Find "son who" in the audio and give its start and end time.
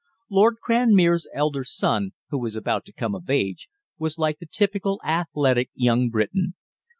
1.63-2.39